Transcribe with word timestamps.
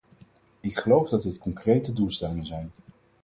Ik 0.59 0.77
geloof 0.77 1.09
dat 1.09 1.21
dit 1.23 1.37
concrete 1.37 1.93
doelstellingen 1.93 2.45
zijn. 2.45 2.71